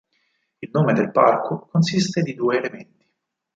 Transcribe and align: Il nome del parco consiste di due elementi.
Il 0.63 0.69
nome 0.73 0.93
del 0.93 1.11
parco 1.11 1.67
consiste 1.69 2.23
di 2.23 2.33
due 2.33 2.57
elementi. 2.57 3.05